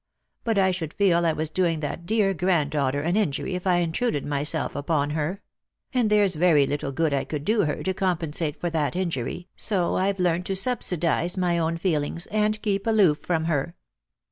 [0.43, 3.75] But I should feel I was doing that dear grand daughter an injury if I
[3.75, 5.43] intruded myself upon her;
[5.93, 9.97] and there's very little good I could do her to compensate for that injury, so
[9.97, 13.75] I've learnt to subsidise my own feelings, and keep aloof from her.